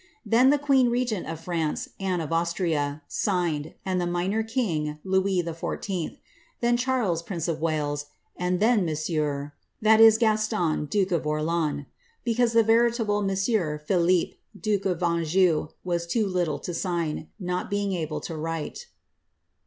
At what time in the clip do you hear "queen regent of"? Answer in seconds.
0.57-1.41